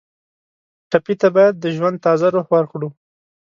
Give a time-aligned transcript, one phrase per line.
[0.89, 2.89] ټپي ته باید د ژوند تازه روح ورکړو.